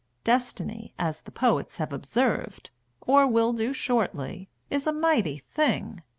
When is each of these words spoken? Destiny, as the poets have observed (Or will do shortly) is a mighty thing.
Destiny, 0.23 0.95
as 0.97 1.21
the 1.21 1.31
poets 1.31 1.77
have 1.77 1.93
observed 1.93 2.71
(Or 3.01 3.27
will 3.27 3.53
do 3.53 3.71
shortly) 3.71 4.49
is 4.67 4.87
a 4.87 4.91
mighty 4.91 5.37
thing. 5.37 6.01